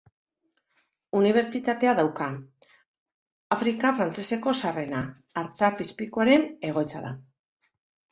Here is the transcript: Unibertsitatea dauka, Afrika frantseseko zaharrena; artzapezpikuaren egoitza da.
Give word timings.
Unibertsitatea 1.17 1.91
dauka, 1.99 2.29
Afrika 3.55 3.91
frantseseko 3.99 4.53
zaharrena; 4.63 5.03
artzapezpikuaren 5.43 6.47
egoitza 6.71 7.03
da. 7.05 7.13